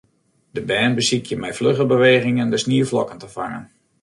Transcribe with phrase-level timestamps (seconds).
[0.55, 3.65] De bern besykje mei flugge bewegingen de snieflokken te fangen.